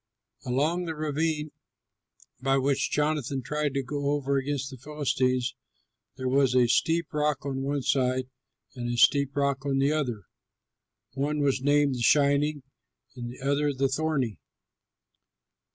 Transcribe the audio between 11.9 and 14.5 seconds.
The Shining, and the other The Thorny.